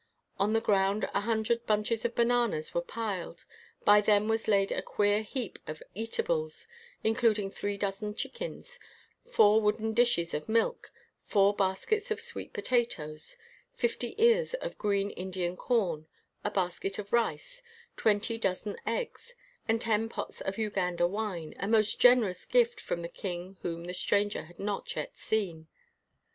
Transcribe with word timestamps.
On 0.39 0.53
the 0.53 0.61
ground 0.61 1.07
a 1.13 1.19
hundred 1.21 1.67
bunches 1.67 2.03
of 2.05 2.15
bananas 2.15 2.73
were 2.73 2.81
piled. 2.81 3.45
By 3.85 4.01
them 4.01 4.27
was 4.27 4.47
laid 4.47 4.71
a 4.71 4.81
queer 4.81 5.21
heap 5.21 5.59
of 5.67 5.83
eatables, 5.93 6.67
including 7.03 7.51
three 7.51 7.77
dozen 7.77 8.15
chickens, 8.15 8.79
four 9.31 9.61
wooden 9.61 9.93
dishes 9.93 10.33
of 10.33 10.49
milk, 10.49 10.91
four 11.27 11.53
baskets 11.55 12.09
of 12.09 12.19
sweet 12.19 12.51
potatoes, 12.51 13.35
fifty 13.75 14.15
ears 14.17 14.55
of 14.55 14.79
green 14.79 15.11
Indian 15.11 15.55
corn, 15.55 16.07
a 16.43 16.49
basket 16.49 16.97
of 16.97 17.13
rice, 17.13 17.61
twenty 17.95 18.39
dozen 18.39 18.77
eggs, 18.87 19.35
and 19.67 19.79
ten 19.79 20.09
pots 20.09 20.41
of 20.41 20.57
Uganda 20.57 21.05
wine— 21.05 21.53
a 21.59 21.67
most 21.67 21.99
gen 21.99 22.21
erous 22.21 22.49
gift 22.49 22.81
from 22.81 23.03
the 23.03 23.07
king 23.07 23.57
whom 23.61 23.83
the 23.83 23.93
stranger 23.93 24.45
had 24.45 24.57
not 24.57 24.95
yet 24.95 25.15
seen. 25.15 25.67